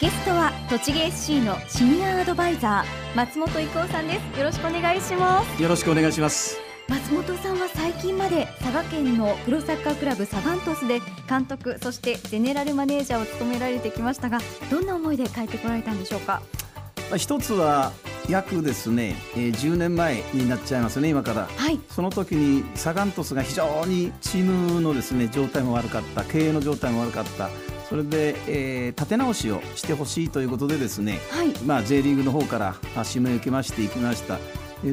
[0.00, 4.38] ゲストは栃木 SC のシニアアドバイザー松本郁夫さんです。
[4.38, 5.60] よろしくお願いします。
[5.60, 6.56] よろしくお願いします。
[6.88, 14.38] 松本さんは最近まで佐賀県のプロサッカークラブサガン鳥栖で監督そしてゼネラルマネージャーを務められてきましたが
[14.70, 16.42] どんな思いで帰ってこられたんでしょうか？
[17.16, 17.92] 一つは
[18.28, 27.48] 約ですね、えー、10年前になっちゃいますね今から、はい、その時にサガン鳥栖が非常にチームのですね状態も悪かった経営の状態も悪かった
[27.88, 34.38] それで、えー、立て直しをしてほしいということでですね、はい、まあ、J リーグの方から指名を受けましていきました。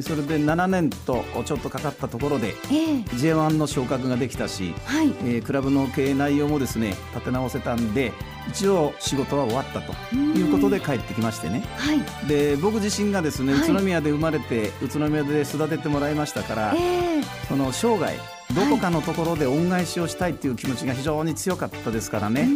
[0.02, 8.12] それで7年とちょっとかかったところで、えー、J1 の昇格ができたし、はい、えー、クラブの経営内容もですね立て直せたんで
[8.48, 22.48] 一応仕事は終わったということで帰ってきましてね、はい、で僕自身がですね、宇都宮で生まれて宇都宮で育ててもらいましたから、えー、その生涯どこかのところで恩返しをしたいという気持ちが非常に強かったですからね。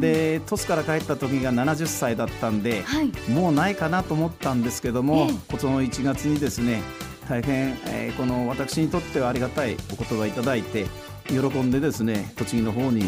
[0.00, 6.82] で鳥栖から帰った時が70歳だったんで、はい、もうないかなと思ったんですけども、えこの1月にですね
[7.28, 10.86] 大変、えー、この私にとってはありがたいお言葉いただいて
[11.28, 13.02] 喜んでですね栃木の方に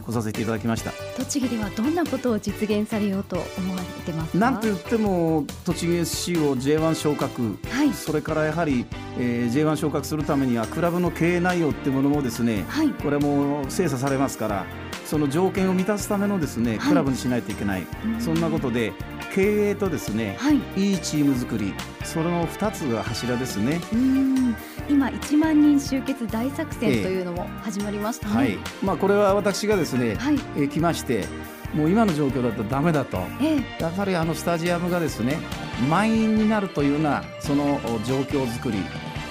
[0.00, 0.92] 来させていただきました。
[1.16, 8.86] 栃木ではどんなことを実現されようと思われてますなんと言っても栃木 SC を J1 昇格、はい、それからやはり、
[9.18, 14.66] えー、J1 昇格するためにはクラブの経営内容っていうものもですね、はい、これも精査されますから
[15.06, 17.86] その条件を満たすためのですね、クラブにしないといけない、
[18.18, 18.92] そんなことで
[19.32, 21.72] 経営とですね、はい、いいチーム作り。
[22.04, 23.80] その2つが柱ですね。
[24.88, 28.58] 今1万人集結大作戦というのも始まりましたね、はい。
[28.82, 31.26] まあ、これは私がですね、はい、え来まして
[31.74, 35.38] もう今の状況だとだめだと、ええ、やっぱりあのスタジアムがですね
[35.90, 38.78] 満員になるというようなその状況作り。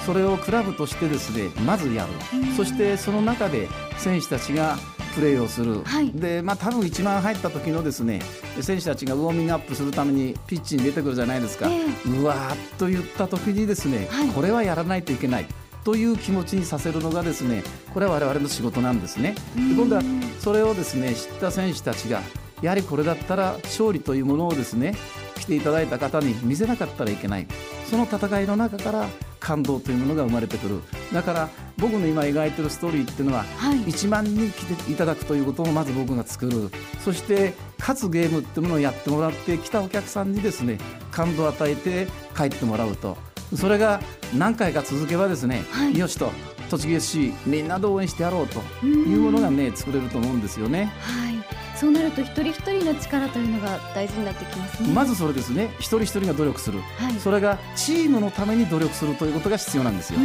[0.05, 2.11] それをクラブとしてですねまずやる、
[2.55, 3.67] そしてその中で
[3.97, 4.77] 選手たちが
[5.15, 8.21] プレーをする、はい、でまあ多分1番入った時のですね
[8.61, 15.45] 選手たちがウォーミングアップするためにピッチに出てくるじゃないですか、えー、うわーっと言った時にですね、はい、これはやらないといけない。
[15.85, 17.63] という気持ちにさせるのがですね
[17.93, 19.35] これは我々の仕事なんですね。
[19.55, 20.01] で今度は
[20.39, 22.23] それをですね知った選手たちが
[22.63, 24.95] やはりこれだったら勝利というものをですね
[25.35, 27.47] 来ていただいた方に見せなかったらいけない。
[27.87, 29.07] その戦いの中から
[29.45, 30.81] 感動というものが生まれてくる。
[31.13, 36.71] だから僕の今描いてるストーリーっていうのは、はい、1万人来ていただくということをまず僕が作る。
[37.03, 40.79] そして勝つゲームっていうものをやってもらって来たお客さんにですね
[41.11, 43.17] 感動を与えて帰ってもらうと。
[43.55, 44.01] それが
[44.33, 46.31] 何回か続けばですね、はい、よしと
[46.71, 50.91] 栃木 SC みんなで応援してやろうというものがね作れると思うんですよね。
[51.01, 54.89] はいそうなると一人一人の力というのが大事になってきますね。
[54.89, 55.69] まずそれですね。
[55.79, 60.19] 一人一人が努力する、はい、それがチームのために努力するということが必要なんですよ。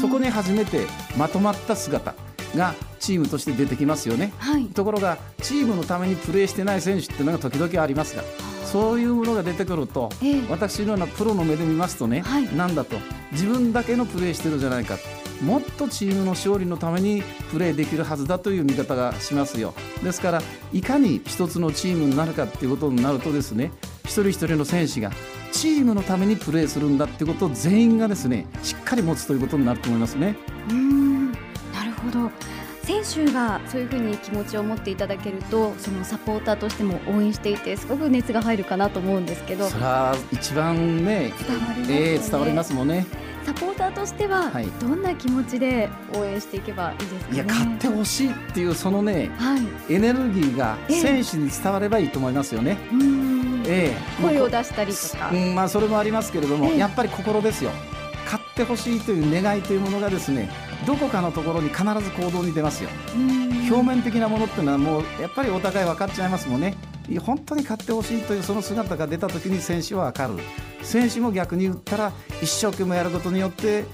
[0.00, 2.14] そこに初めてまとまった姿
[2.56, 8.22] がチームとして出てきますよね、はい、ところがチームのためにプレーしてない選手っていうのが時々ありますが
[8.64, 12.96] そういうものが出てくると、ええ、私のようなプロの目で見ますとね、はい、なんだと。
[13.30, 14.96] 自分だけのプレーしてるじゃないか
[15.42, 23.72] もっとチームの勝利のためにプレーできるはずだという見方がしますよですからいかに一つのチームになるかっていうことになるとですね
[24.04, 25.10] 一人一人の選手が
[25.52, 30.36] チームのためにプレーするんだっていうことを全員がですねしっかり持つということになると思いますね。
[30.70, 31.38] うんな
[31.84, 32.30] るほど
[32.84, 43.06] 選手がそういうふうに気持ちを持っていただけるとそのサポーターとしても応援していてすごく熱が入るかなと思うんですけどそれは一番ね伝わります、ねえー、伝わりますもんね。
[43.44, 44.50] サポーターとしては、
[44.80, 52.78] どんな気持ちで応援していけばいいですか、ね、いや勝ってほしいっていうそのね、はい、エネルギーが選手に伝わればいいと思いますよね。
[53.66, 57.70] ええ、声を出したりとか、うんまあ、それもありますけれども、やっぱり心ですよ。
[58.24, 60.48] 勝ってほしいという願いというものがですね
[60.86, 62.90] どこかのところに必ず行動に出ますよ。
[63.70, 66.74] 表面的なものっていうのはもうやっぱりお互い分かっちゃいますもんね。
[67.20, 70.34] 本当に勝ってほしいというその姿が出た時に選手は分かる
[70.84, 73.84] 選手も逆に言ったら一生懸命やることによって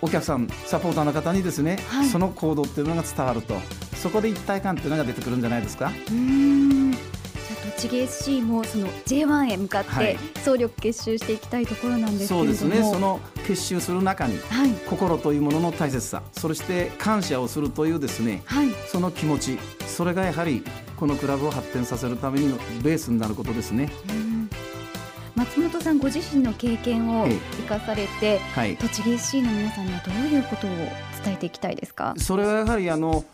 [0.00, 3.56] お客さんサポーターの方にですね、はい、その行動っていうのが伝わると。
[3.96, 5.90] そこで一体感っていうのが出てくるんじゃないですか。
[7.76, 12.90] 栃木 SC もその J1 へ向かって総力結集していきたいところなんですけれども、そうですね。
[12.90, 20.64] その結集する中に、はい、心というものの大切さそして感謝をするというですね、はい、その気持ちそれがやはり
[20.96, 23.90] このクラブを発展させるためのベースになることですね。
[25.56, 32.12] 松本さんご自身の経験を生かされて、はい、栃木 SC の皆さんにはどういうことを伝えていきたいですか？
[32.18, 33.24] それはやはりあの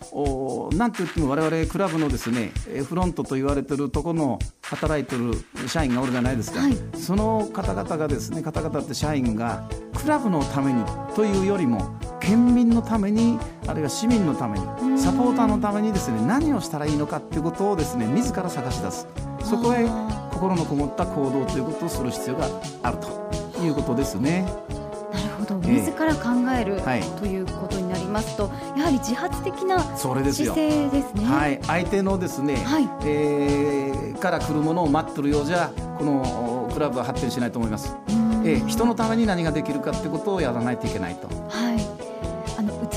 [0.73, 2.53] なんといっても我々クラブのですね
[2.89, 5.33] フロントと言われてるところの働いてる
[5.67, 9.69] 社員がおるじゃないですか、はい、その方々がですね方々って社員が
[10.01, 10.85] クラブのために
[11.17, 13.37] というよりも県民のために
[13.67, 14.65] あるいは市民のために
[14.97, 19.09] サポーターのためにですね何をしたらいいのかっていうことをですね自ら探し出す。
[19.43, 19.85] そこへ
[20.43, 22.49] 心のこもった行動ということをする必要が
[22.83, 24.43] あるということですね。
[25.13, 25.55] なるほど。
[25.59, 31.25] 自ら考える、はい、ということになりますとやはり自発的な姿勢ですね。
[31.27, 37.97] はい、相手のですね、はい、えー、から来るものを待ってるようじゃこのクラブは発展しないと思います。
[38.45, 41.29] えー、人のために何ができるかってことをやらないといけないと。
[41.29, 41.77] はい。
[41.77, 41.92] 宇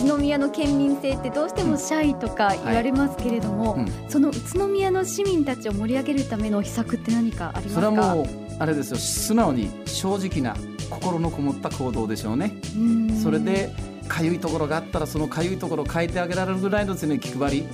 [0.08, 3.82] 都宮の県民性ってどうしてもシャイとか言われますけれども、はい。
[3.82, 7.76] うん、その宇都宮の市民たちを盛り上げるための秘策って何かありますか？
[7.76, 8.28] それはもう
[8.60, 8.98] あれですよ。
[8.98, 10.56] 素直に正直な
[10.90, 12.56] 心のこもった行動でしょうね。
[12.78, 13.74] うそれで
[14.08, 17.66] かゆいところがあったらそのかゆいところを変えてあげられるぐらいのですね気配り。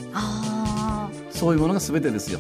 [1.30, 2.39] そういうものがすべてですよ。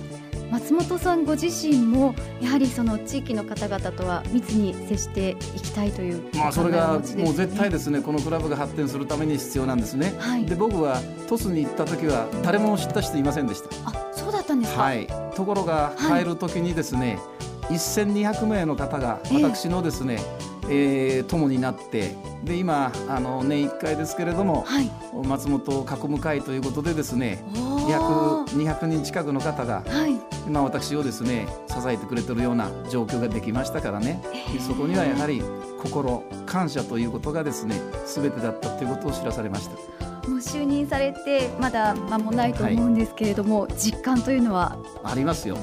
[0.51, 10.13] 松本さんご自身もやはりその地域の方々とは密に接していきたいという、まあそれがもう絶対ですねこのクラブが発展するために必要なんですね。
[10.19, 13.69] はい、で僕は鳥栖に行った時は誰も知った人いませんでした。
[13.89, 14.81] あそうだったんですか？
[14.81, 15.07] はい。
[15.35, 17.17] ところが帰る時にですね、
[17.61, 20.19] はい、1200名の方が私のですね、
[20.69, 22.13] ええー、友になって
[22.43, 24.91] で今あの年1回ですけれども、はい、
[25.25, 27.43] 松本を囲む会ということでですね
[27.89, 28.03] 約
[28.51, 29.83] 200人近くの方が、
[30.41, 35.41] はい、今私をですね支えてくれてるような状況ができましたからね、えー、そこにはやはり
[35.81, 40.11] 心感謝ということがですね全てだったということを知らされました。
[40.27, 44.77] もう就任されてまだ間もないと思うんですけれども、はい、実感というのは？
[45.03, 45.57] ありますよ。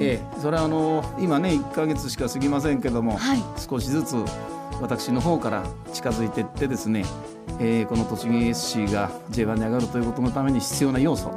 [0.00, 4.16] ええ、それはあの今ね1か月しか過ぎませんけども、はい、少しずつ
[4.80, 7.04] 私の方から近づいていってですね、
[7.60, 11.30] えー、この栃木 SC が J1 に上がるということのために必要な要素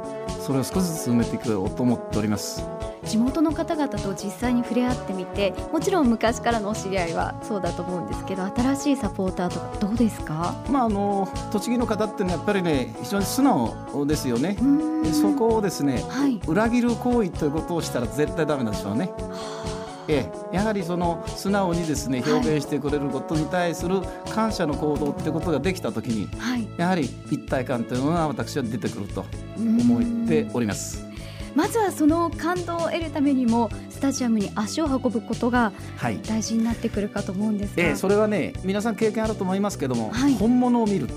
[0.48, 2.64] それを少しずつ埋めていこうと思っております。
[3.04, 14.56] 地元の方々と実際に触れ合ってみてもちろん昔からのお知り合いはそうだと思うんですけど新しいサポーターとかどうですか、まあ、あの栃木の方ってのはやっぱりね非常に素直ですよね。
[15.12, 19.10] そこをですね、はい、裏切る行為ということをしたら絶対ダメなんでしょうね。
[19.18, 19.77] え
[20.08, 24.00] え、やはりその素直にですね表現してくれることに対する
[24.32, 29.24] 感謝の行動ってことができたときに、はい、やはり一体感というのが私は出てくると
[29.58, 31.06] 思っております。
[31.54, 35.72] まずはその感動を得るためにもスタジアムに足を運ぶことが
[36.26, 41.08] 大事になってくるかと思うんですが、はい、えそれはね皆さん経験あると思いますけども、はい、本物を見る。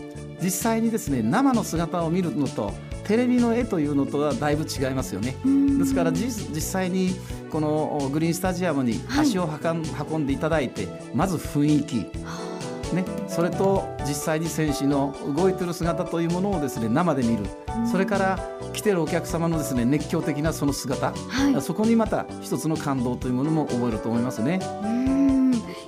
[0.41, 2.73] 実際にですね生の姿を見るのと
[3.03, 5.35] テレビの絵というのとはだいぶ違いますよね。
[5.77, 7.15] ですから実際に
[7.51, 9.47] このグリーンスタジアムに足を
[10.09, 12.07] 運んでいただいて、まず雰囲気。
[12.93, 17.45] ね、それと実際に選手の動いてる姿というものをですね生で見る、
[17.89, 18.39] それから
[18.73, 24.59] 来てるお客様のですね熱狂的なその姿、はい、そこにまた一つの感動というものも覚えると思いますね。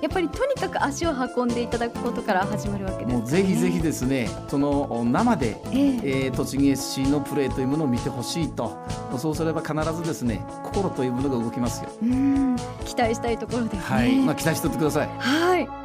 [0.04, 8.78] やっぱりとにかく足を運んでいただくことから始まるわけです、ね、ぜひぜひですねその生で、えー、えー、栃木 SC のプレーというものを見てほしいと。
[9.18, 11.90] そうすれば必ずですね心というものが動きますよ。
[12.02, 12.56] うん。
[12.84, 13.80] 期待したいところですね。
[13.80, 14.16] はい。
[14.18, 15.10] まあ期待しておいてください。
[15.20, 15.83] はい